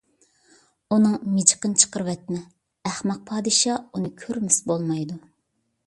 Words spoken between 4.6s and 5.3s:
بولمايدۇ.